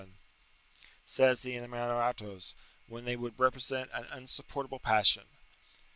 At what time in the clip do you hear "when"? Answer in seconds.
2.87-3.05